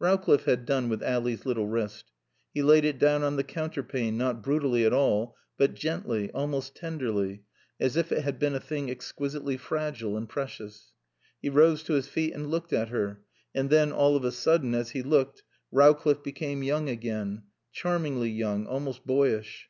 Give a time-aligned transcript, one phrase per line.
[0.00, 2.10] Rowcliffe had done with Ally's little wrist.
[2.52, 7.44] He laid it down on the counterpane, not brutally at all, but gently, almost tenderly,
[7.78, 10.90] as if it had been a thing exquisitely fragile and precious.
[11.40, 13.22] He rose to his feet and looked at her,
[13.54, 18.66] and then, all of a sudden, as he looked, Rowcliffe became young again; charmingly young,
[18.66, 19.68] almost boyish.